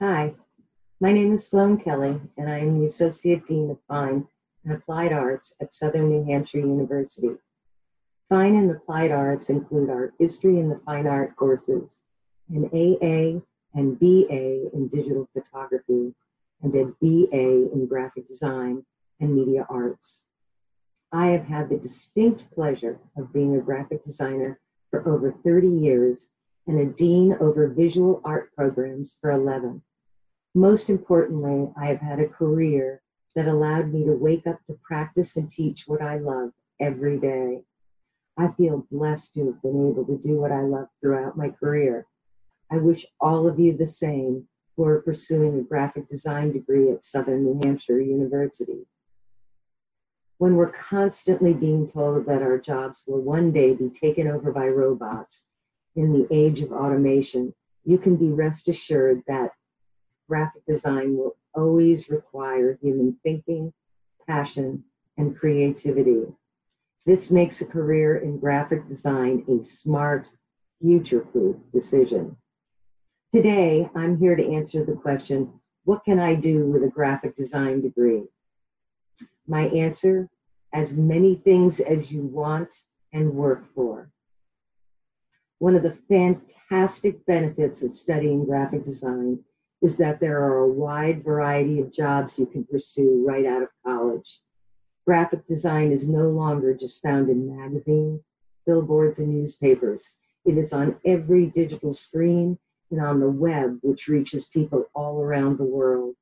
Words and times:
Hi, 0.00 0.32
my 1.00 1.10
name 1.10 1.34
is 1.34 1.48
Sloan 1.48 1.76
Kelly, 1.76 2.20
and 2.36 2.48
I 2.48 2.58
am 2.58 2.78
the 2.78 2.86
Associate 2.86 3.44
Dean 3.44 3.68
of 3.68 3.78
Fine 3.88 4.28
and 4.64 4.72
Applied 4.72 5.12
Arts 5.12 5.54
at 5.60 5.74
Southern 5.74 6.08
New 6.08 6.24
Hampshire 6.24 6.60
University. 6.60 7.30
Fine 8.28 8.54
and 8.54 8.70
Applied 8.70 9.10
Arts 9.10 9.50
include 9.50 9.90
art 9.90 10.14
history 10.16 10.60
and 10.60 10.70
the 10.70 10.78
fine 10.86 11.08
art 11.08 11.34
courses, 11.34 12.02
an 12.48 12.66
AA 12.66 13.40
and 13.76 13.98
BA 13.98 14.70
in 14.72 14.86
digital 14.86 15.28
photography, 15.32 16.14
and 16.62 16.72
a 16.76 16.84
BA 17.00 17.72
in 17.72 17.86
graphic 17.88 18.28
design 18.28 18.86
and 19.18 19.34
media 19.34 19.66
arts. 19.68 20.26
I 21.10 21.30
have 21.30 21.46
had 21.46 21.70
the 21.70 21.76
distinct 21.76 22.48
pleasure 22.52 23.00
of 23.16 23.32
being 23.32 23.56
a 23.56 23.60
graphic 23.60 24.04
designer 24.04 24.60
for 24.90 25.08
over 25.08 25.32
30 25.32 25.66
years 25.66 26.28
and 26.68 26.78
a 26.78 26.84
dean 26.84 27.34
over 27.40 27.66
visual 27.66 28.20
art 28.24 28.54
programs 28.54 29.16
for 29.20 29.30
11. 29.32 29.82
Most 30.54 30.90
importantly, 30.90 31.72
I 31.80 31.86
have 31.86 32.00
had 32.00 32.20
a 32.20 32.28
career 32.28 33.00
that 33.34 33.48
allowed 33.48 33.92
me 33.92 34.04
to 34.04 34.12
wake 34.12 34.46
up 34.46 34.58
to 34.66 34.78
practice 34.82 35.36
and 35.36 35.50
teach 35.50 35.84
what 35.86 36.02
I 36.02 36.18
love 36.18 36.50
every 36.78 37.18
day. 37.18 37.62
I 38.36 38.48
feel 38.48 38.86
blessed 38.90 39.34
to 39.34 39.46
have 39.46 39.62
been 39.62 39.88
able 39.88 40.04
to 40.04 40.18
do 40.18 40.36
what 40.36 40.52
I 40.52 40.60
love 40.60 40.88
throughout 41.00 41.38
my 41.38 41.48
career. 41.48 42.06
I 42.70 42.76
wish 42.76 43.06
all 43.18 43.48
of 43.48 43.58
you 43.58 43.74
the 43.74 43.86
same 43.86 44.46
who 44.76 44.84
are 44.84 45.00
pursuing 45.00 45.58
a 45.58 45.62
graphic 45.62 46.08
design 46.08 46.52
degree 46.52 46.90
at 46.90 47.04
Southern 47.04 47.44
New 47.44 47.60
Hampshire 47.64 48.00
University. 48.00 48.86
When 50.36 50.54
we're 50.54 50.70
constantly 50.70 51.54
being 51.54 51.90
told 51.90 52.26
that 52.26 52.42
our 52.42 52.58
jobs 52.58 53.04
will 53.06 53.22
one 53.22 53.52
day 53.52 53.74
be 53.74 53.88
taken 53.88 54.28
over 54.28 54.52
by 54.52 54.68
robots 54.68 55.44
in 55.96 56.12
the 56.12 56.26
age 56.30 56.60
of 56.62 56.72
automation, 56.72 57.54
you 57.84 57.98
can 57.98 58.16
be 58.16 58.28
rest 58.28 58.68
assured 58.68 59.22
that 59.26 59.50
graphic 60.28 60.64
design 60.66 61.16
will 61.16 61.36
always 61.54 62.08
require 62.08 62.78
human 62.80 63.16
thinking, 63.22 63.72
passion, 64.26 64.84
and 65.16 65.36
creativity. 65.36 66.26
This 67.06 67.30
makes 67.30 67.60
a 67.60 67.66
career 67.66 68.18
in 68.18 68.38
graphic 68.38 68.86
design 68.88 69.44
a 69.48 69.64
smart, 69.64 70.30
future 70.80 71.20
proof 71.20 71.56
decision. 71.72 72.36
Today, 73.34 73.88
I'm 73.94 74.18
here 74.18 74.36
to 74.36 74.54
answer 74.54 74.84
the 74.84 74.92
question 74.92 75.52
what 75.84 76.04
can 76.04 76.18
I 76.18 76.34
do 76.34 76.66
with 76.66 76.82
a 76.82 76.88
graphic 76.88 77.34
design 77.34 77.80
degree? 77.80 78.24
My 79.46 79.68
answer 79.68 80.28
as 80.74 80.92
many 80.92 81.36
things 81.36 81.80
as 81.80 82.12
you 82.12 82.22
want 82.22 82.74
and 83.12 83.32
work 83.32 83.64
for. 83.74 84.10
One 85.60 85.74
of 85.74 85.82
the 85.82 85.98
fantastic 86.08 87.26
benefits 87.26 87.82
of 87.82 87.96
studying 87.96 88.44
graphic 88.44 88.84
design 88.84 89.40
is 89.82 89.96
that 89.98 90.20
there 90.20 90.40
are 90.40 90.58
a 90.58 90.68
wide 90.68 91.24
variety 91.24 91.80
of 91.80 91.92
jobs 91.92 92.38
you 92.38 92.46
can 92.46 92.64
pursue 92.64 93.24
right 93.26 93.44
out 93.44 93.62
of 93.62 93.68
college. 93.84 94.40
Graphic 95.04 95.46
design 95.46 95.90
is 95.90 96.06
no 96.06 96.28
longer 96.28 96.74
just 96.74 97.02
found 97.02 97.28
in 97.28 97.56
magazines, 97.56 98.20
billboards, 98.66 99.18
and 99.18 99.28
newspapers. 99.34 100.14
It 100.44 100.58
is 100.58 100.72
on 100.72 100.96
every 101.04 101.46
digital 101.46 101.92
screen 101.92 102.58
and 102.90 103.00
on 103.00 103.18
the 103.18 103.30
web, 103.30 103.78
which 103.82 104.06
reaches 104.06 104.44
people 104.44 104.84
all 104.94 105.20
around 105.20 105.58
the 105.58 105.64
world. 105.64 106.14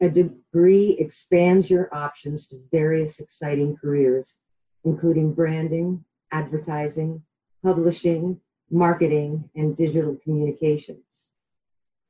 A 0.00 0.10
degree 0.10 0.96
expands 0.98 1.70
your 1.70 1.94
options 1.94 2.46
to 2.48 2.60
various 2.70 3.18
exciting 3.18 3.76
careers, 3.76 4.38
including 4.84 5.32
branding, 5.32 6.04
advertising, 6.32 7.22
publishing, 7.62 8.40
marketing, 8.70 9.48
and 9.54 9.76
digital 9.76 10.16
communications. 10.22 11.30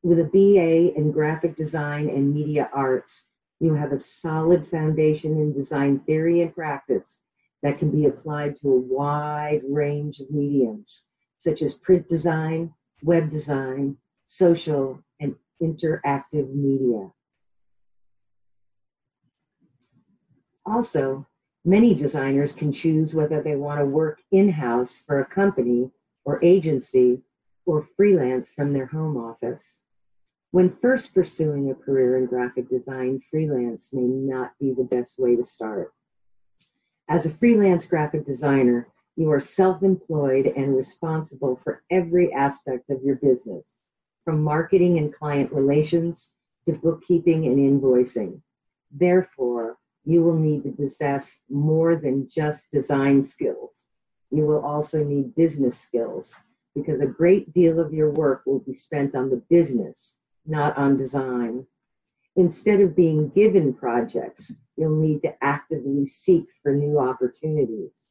With 0.03 0.19
a 0.19 0.25
BA 0.25 0.97
in 0.99 1.13
graphic 1.13 1.57
design 1.57 2.09
and 2.09 2.35
media 2.35 2.69
arts, 2.73 3.29
you 3.61 3.75
have 3.75 3.93
a 3.93 4.01
solid 4.01 4.67
foundation 4.69 5.33
in 5.39 5.53
design 5.53 6.01
theory 6.01 6.41
and 6.41 6.55
practice 6.55 7.21
that 7.63 7.79
can 7.79 7.91
be 7.91 8.07
applied 8.07 8.57
to 8.57 8.69
a 8.69 8.81
wide 8.81 9.63
range 9.69 10.19
of 10.19 10.31
mediums, 10.31 11.05
such 11.39 11.63
as 11.63 11.75
print 11.75 12.09
design, 12.09 12.73
web 13.03 13.31
design, 13.31 13.97
social, 14.27 15.01
and 15.21 15.37
interactive 15.63 16.53
media. 16.53 17.11
Also, 20.67 21.27
many 21.65 21.95
designers 21.95 22.53
can 22.53 22.73
choose 22.73 23.15
whether 23.15 23.43
they 23.43 23.57
want 23.57 23.81
to 23.81 23.87
work 23.87 24.21
in 24.31 24.51
house 24.51 25.03
for 25.07 25.21
a 25.21 25.27
company 25.27 25.91
or 26.25 26.43
agency 26.45 27.23
or 27.67 27.87
freelance 27.97 28.53
from 28.53 28.73
their 28.73 28.87
home 28.87 29.17
office. 29.17 29.79
When 30.51 30.77
first 30.83 31.15
pursuing 31.15 31.71
a 31.71 31.75
career 31.75 32.19
in 32.19 32.27
graphic 32.27 32.69
design, 32.69 33.23
freelance 33.31 33.91
may 33.93 34.03
not 34.03 34.53
be 34.61 34.73
the 34.73 34.85
best 34.85 35.19
way 35.19 35.37
to 35.37 35.45
start. 35.45 35.93
As 37.09 37.27
a 37.27 37.35
freelance 37.35 37.87
graphic 37.87 38.27
designer, 38.27 38.89
you 39.17 39.31
are 39.31 39.41
self 39.41 39.83
employed 39.83 40.47
and 40.57 40.77
responsible 40.77 41.61
for 41.63 41.83
every 41.91 42.33
aspect 42.33 42.91
of 42.91 43.03
your 43.03 43.17
business, 43.17 43.81
from 44.25 44.43
marketing 44.43 44.99
and 44.99 45.15
client 45.15 45.53
relations 45.53 46.33
to 46.67 46.73
bookkeeping 46.73 47.47
and 47.47 47.57
invoicing. 47.59 48.41
Therefore, 48.91 49.79
you 50.05 50.23
will 50.23 50.37
need 50.37 50.65
to 50.65 50.73
possess 50.73 51.41
more 51.49 51.97
than 51.97 52.29
just 52.29 52.71
design 52.73 53.25
skills. 53.25 53.87
You 54.31 54.47
will 54.47 54.65
also 54.65 55.05
need 55.05 55.35
business 55.35 55.79
skills 55.79 56.35
because 56.75 57.01
a 57.01 57.07
great 57.07 57.53
deal 57.53 57.79
of 57.79 57.93
your 57.93 58.11
work 58.11 58.43
will 58.47 58.61
be 58.61 58.73
spent 58.73 59.15
on 59.15 59.31
the 59.31 59.43
business 59.51 60.17
not 60.47 60.77
on 60.77 60.97
design. 60.97 61.67
Instead 62.37 62.81
of 62.81 62.97
being 62.97 63.29
given 63.31 63.75
projects, 63.75 64.55
you'll 64.77 65.01
need 65.01 65.23
to 65.23 65.35
actively 65.43 66.07
seek 66.07 66.47
for 66.63 66.73
new 66.73 66.99
opportunities. 66.99 68.09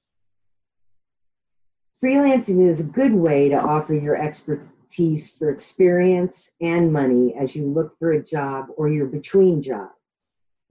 Freelancing 2.04 2.68
is 2.70 2.80
a 2.80 2.84
good 2.84 3.14
way 3.14 3.50
to 3.50 3.56
offer 3.56 3.94
your 3.94 4.16
expertise 4.16 5.34
for 5.34 5.50
experience 5.50 6.52
and 6.60 6.92
money 6.92 7.36
as 7.40 7.56
you 7.56 7.66
look 7.66 7.98
for 8.00 8.14
a 8.14 8.24
job 8.24 8.68
or 8.78 8.90
you're 8.90 9.06
between 9.06 9.62
jobs. 9.62 10.01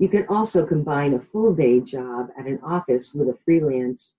You 0.01 0.09
can 0.09 0.27
also 0.29 0.67
combine 0.67 1.15
a 1.15 1.21
full 1.21 1.55
day 1.55 1.79
job 1.79 2.31
at 2.37 2.47
an 2.47 2.59
office 2.65 3.15
with 3.15 3.29
a 3.29 3.39
freelance 3.45 4.15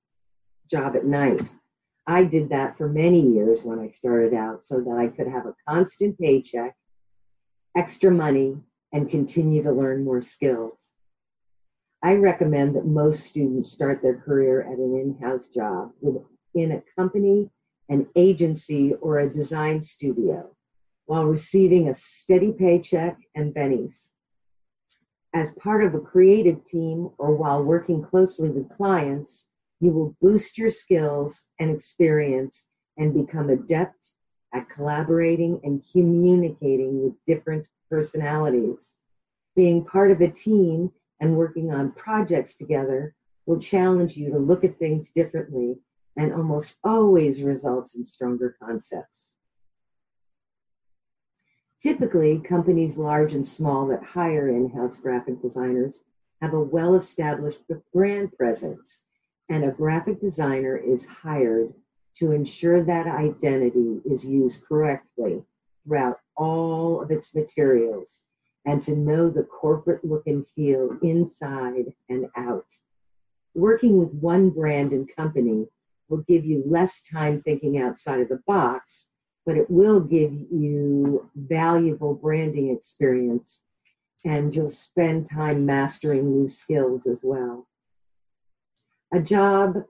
job 0.69 0.95
at 0.95 1.05
night. 1.05 1.41
I 2.07 2.23
did 2.23 2.47
that 2.49 2.77
for 2.77 2.87
many 2.87 3.19
years 3.19 3.63
when 3.63 3.79
I 3.79 3.89
started 3.89 4.33
out 4.33 4.63
so 4.63 4.79
that 4.79 4.97
I 4.97 5.07
could 5.07 5.27
have 5.27 5.45
a 5.45 5.55
constant 5.67 6.17
paycheck 6.17 6.75
extra 7.75 8.11
money, 8.11 8.57
and 8.93 9.09
continue 9.09 9.63
to 9.63 9.71
learn 9.71 10.03
more 10.03 10.21
skills. 10.21 10.73
I 12.03 12.15
recommend 12.15 12.75
that 12.75 12.85
most 12.85 13.23
students 13.23 13.71
start 13.71 14.01
their 14.01 14.17
career 14.17 14.61
at 14.61 14.77
an 14.77 14.95
in 14.95 15.17
house 15.25 15.47
job 15.47 15.91
within 16.01 16.73
a 16.73 16.83
company, 16.97 17.49
an 17.89 18.07
agency, 18.15 18.93
or 19.01 19.19
a 19.19 19.33
design 19.33 19.81
studio 19.81 20.49
while 21.05 21.25
receiving 21.25 21.89
a 21.89 21.95
steady 21.95 22.51
paycheck 22.51 23.17
and 23.35 23.53
bennies. 23.53 24.10
As 25.33 25.53
part 25.53 25.83
of 25.83 25.95
a 25.95 25.99
creative 25.99 26.65
team 26.65 27.09
or 27.17 27.35
while 27.35 27.63
working 27.63 28.03
closely 28.03 28.49
with 28.49 28.75
clients, 28.75 29.45
you 29.79 29.91
will 29.91 30.15
boost 30.21 30.57
your 30.57 30.69
skills 30.69 31.45
and 31.57 31.71
experience 31.71 32.65
and 32.97 33.13
become 33.13 33.49
adept 33.49 34.11
at 34.53 34.69
collaborating 34.69 35.59
and 35.63 35.81
communicating 35.91 37.01
with 37.03 37.13
different 37.25 37.65
personalities. 37.89 38.93
Being 39.55 39.85
part 39.85 40.11
of 40.11 40.19
a 40.19 40.29
team 40.29 40.91
and 41.21 41.37
working 41.37 41.71
on 41.71 41.93
projects 41.93 42.55
together 42.55 43.15
will 43.45 43.59
challenge 43.59 44.17
you 44.17 44.31
to 44.31 44.37
look 44.37 44.65
at 44.65 44.77
things 44.79 45.09
differently 45.09 45.77
and 46.17 46.33
almost 46.33 46.73
always 46.83 47.41
results 47.41 47.95
in 47.95 48.03
stronger 48.03 48.57
concepts. 48.61 49.30
Typically, 51.81 52.39
companies 52.39 52.95
large 52.95 53.33
and 53.33 53.45
small 53.45 53.87
that 53.87 54.03
hire 54.03 54.49
in 54.49 54.69
house 54.69 54.97
graphic 54.97 55.41
designers 55.41 56.05
have 56.39 56.53
a 56.53 56.59
well 56.59 56.93
established 56.93 57.61
brand 57.91 58.31
presence, 58.37 59.01
and 59.49 59.63
a 59.63 59.71
graphic 59.71 60.21
designer 60.21 60.77
is 60.77 61.05
hired 61.05 61.73
to 62.17 62.33
ensure 62.33 62.83
that 62.83 63.07
identity 63.07 63.99
is 64.05 64.23
used 64.23 64.63
correctly 64.63 65.43
throughout 65.83 66.19
all 66.37 67.01
of 67.01 67.09
its 67.09 67.33
materials 67.33 68.21
and 68.65 68.81
to 68.83 68.95
know 68.95 69.29
the 69.29 69.43
corporate 69.43 70.05
look 70.05 70.27
and 70.27 70.47
feel 70.49 70.95
inside 71.01 71.85
and 72.09 72.27
out. 72.35 72.67
Working 73.55 73.97
with 73.97 74.13
one 74.13 74.51
brand 74.51 74.91
and 74.91 75.09
company 75.15 75.67
will 76.09 76.23
give 76.27 76.45
you 76.45 76.63
less 76.65 77.01
time 77.01 77.41
thinking 77.41 77.79
outside 77.79 78.19
of 78.19 78.29
the 78.29 78.41
box, 78.45 79.07
but 79.45 79.57
it 79.57 79.69
will 79.69 79.99
give 79.99 80.31
you 80.51 81.29
valuable 81.35 82.13
branding 82.13 82.69
experience 82.69 83.61
and 84.23 84.55
you'll 84.55 84.69
spend 84.69 85.29
time 85.29 85.65
mastering 85.65 86.29
new 86.29 86.47
skills 86.47 87.07
as 87.07 87.21
well. 87.23 87.67
A 89.13 89.19
job 89.19 89.83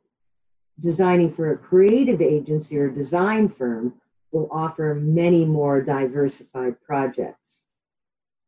designing 0.79 1.33
for 1.33 1.51
a 1.51 1.57
creative 1.57 2.21
agency 2.21 2.77
or 2.77 2.89
design 2.89 3.49
firm 3.49 3.93
will 4.31 4.47
offer 4.51 4.95
many 4.95 5.43
more 5.43 5.81
diversified 5.81 6.81
projects. 6.81 7.65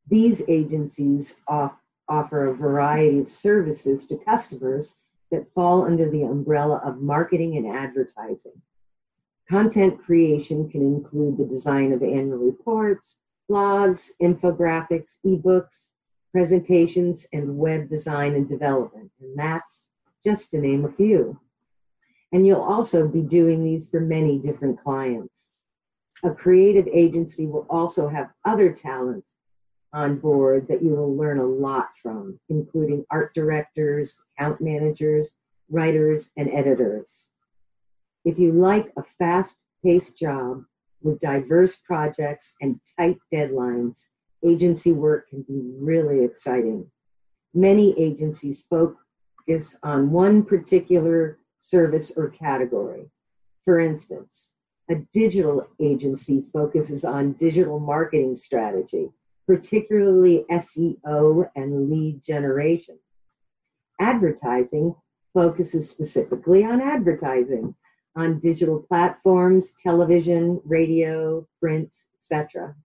These 0.10 0.42
agencies 0.48 1.36
off, 1.48 1.74
offer 2.08 2.48
a 2.48 2.54
variety 2.54 3.20
of 3.20 3.30
services 3.30 4.08
to 4.08 4.18
customers 4.18 4.98
that 5.32 5.52
fall 5.54 5.86
under 5.86 6.10
the 6.10 6.24
umbrella 6.24 6.82
of 6.86 7.02
marketing 7.02 7.58
and 7.58 7.68
advertising. 7.68 8.62
Content 9.54 10.04
creation 10.04 10.68
can 10.68 10.82
include 10.82 11.38
the 11.38 11.46
design 11.46 11.94
of 11.94 12.02
annual 12.02 12.40
reports, 12.40 13.20
blogs, 13.48 14.10
infographics, 14.20 15.20
ebooks, 15.24 15.92
presentations, 16.32 17.28
and 17.34 17.56
web 17.56 17.88
design 17.88 18.34
and 18.34 18.50
development. 18.50 19.12
And 19.22 19.38
that's 19.38 19.86
just 20.26 20.50
to 20.50 20.58
name 20.58 20.86
a 20.86 20.92
few. 20.92 21.40
And 22.32 22.48
you'll 22.48 22.64
also 22.64 23.08
be 23.08 23.22
doing 23.22 23.64
these 23.64 23.88
for 23.88 24.00
many 24.00 24.40
different 24.40 24.82
clients. 24.84 25.52
A 26.24 26.32
creative 26.32 26.88
agency 26.88 27.46
will 27.46 27.68
also 27.70 28.08
have 28.08 28.32
other 28.46 28.72
talent 28.74 29.24
on 29.94 30.18
board 30.18 30.68
that 30.68 30.82
you 30.82 30.96
will 30.96 31.16
learn 31.16 31.38
a 31.38 31.46
lot 31.46 31.90
from, 32.02 32.40
including 32.50 33.06
art 33.12 33.36
directors, 33.36 34.20
account 34.36 34.62
managers, 34.62 35.36
writers, 35.70 36.32
and 36.38 36.50
editors. 36.50 37.30
If 38.26 38.40
you 38.40 38.54
like 38.54 38.92
a 38.98 39.04
fast 39.20 39.66
paced 39.84 40.18
job 40.18 40.64
with 41.02 41.20
diverse 41.20 41.76
projects 41.76 42.54
and 42.62 42.80
tight 42.98 43.18
deadlines, 43.34 44.06
agency 44.46 44.94
work 44.94 45.30
can 45.30 45.42
be 45.42 45.62
really 45.78 46.24
exciting. 46.24 46.90
Many 47.54 47.94
agencies 48.00 48.66
focus 48.70 49.76
on 49.84 50.12
one 50.12 50.44
particular 50.44 51.40
service 51.60 52.14
or 52.16 52.30
category. 52.30 53.10
For 53.66 53.80
instance, 53.80 54.52
a 54.90 54.96
digital 55.12 55.68
agency 55.82 56.46
focuses 56.54 57.04
on 57.04 57.34
digital 57.34 57.80
marketing 57.80 58.36
strategy, 58.36 59.10
particularly 59.48 60.46
SEO 60.50 61.50
and 61.56 61.90
lead 61.90 62.22
generation. 62.24 62.98
Advertising 64.00 64.96
focuses 65.34 65.90
specifically 65.90 66.64
on 66.64 66.82
advertising 66.82 67.76
on 68.16 68.40
digital 68.40 68.80
platforms, 68.80 69.74
television, 69.82 70.62
radio, 70.66 71.48
print, 71.60 71.94
etc. 72.18 72.76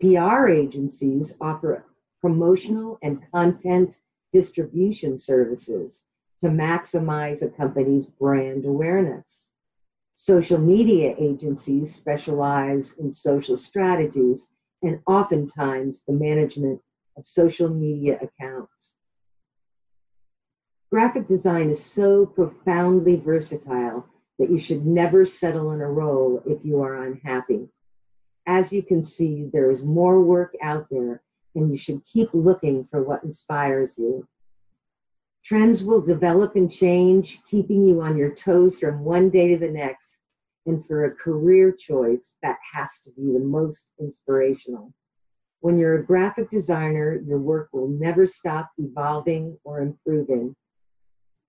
PR 0.00 0.48
agencies 0.48 1.36
offer 1.40 1.84
promotional 2.20 2.98
and 3.02 3.22
content 3.32 4.00
distribution 4.32 5.16
services 5.16 6.02
to 6.40 6.48
maximize 6.48 7.42
a 7.42 7.48
company's 7.48 8.06
brand 8.06 8.64
awareness. 8.64 9.48
Social 10.14 10.58
media 10.58 11.14
agencies 11.18 11.94
specialize 11.94 12.94
in 12.98 13.12
social 13.12 13.56
strategies 13.56 14.50
and 14.82 15.00
oftentimes 15.06 16.02
the 16.06 16.12
management 16.12 16.80
of 17.16 17.26
social 17.26 17.68
media 17.68 18.18
accounts. 18.20 18.96
Graphic 20.90 21.28
design 21.28 21.70
is 21.70 21.82
so 21.82 22.26
profoundly 22.26 23.16
versatile 23.16 24.06
that 24.42 24.50
you 24.50 24.58
should 24.58 24.84
never 24.84 25.24
settle 25.24 25.70
in 25.70 25.80
a 25.80 25.86
role 25.86 26.42
if 26.44 26.64
you 26.64 26.82
are 26.82 27.04
unhappy. 27.04 27.68
As 28.44 28.72
you 28.72 28.82
can 28.82 29.00
see, 29.00 29.48
there 29.52 29.70
is 29.70 29.84
more 29.84 30.20
work 30.20 30.52
out 30.60 30.88
there, 30.90 31.22
and 31.54 31.70
you 31.70 31.76
should 31.76 32.04
keep 32.04 32.28
looking 32.32 32.88
for 32.90 33.04
what 33.04 33.22
inspires 33.22 33.96
you. 33.96 34.26
Trends 35.44 35.84
will 35.84 36.00
develop 36.00 36.56
and 36.56 36.68
change, 36.68 37.38
keeping 37.48 37.86
you 37.86 38.00
on 38.00 38.16
your 38.16 38.34
toes 38.34 38.80
from 38.80 39.04
one 39.04 39.30
day 39.30 39.46
to 39.46 39.58
the 39.58 39.70
next. 39.70 40.16
And 40.66 40.84
for 40.86 41.04
a 41.04 41.14
career 41.14 41.70
choice, 41.70 42.34
that 42.42 42.58
has 42.74 42.98
to 43.04 43.12
be 43.12 43.32
the 43.32 43.44
most 43.44 43.86
inspirational. 44.00 44.92
When 45.60 45.78
you're 45.78 46.00
a 46.00 46.04
graphic 46.04 46.50
designer, 46.50 47.14
your 47.24 47.38
work 47.38 47.68
will 47.72 47.86
never 47.86 48.26
stop 48.26 48.70
evolving 48.76 49.56
or 49.62 49.82
improving. 49.82 50.56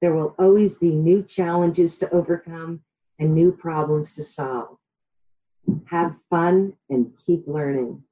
There 0.04 0.14
will 0.14 0.36
always 0.38 0.76
be 0.76 0.92
new 0.92 1.24
challenges 1.24 1.98
to 2.00 2.14
overcome 2.14 2.82
and 3.20 3.34
new 3.34 3.54
problems 3.54 4.12
to 4.12 4.22
solve. 4.22 4.78
Have 5.86 6.18
fun 6.30 6.74
and 6.90 7.14
keep 7.26 7.48
learning. 7.48 8.04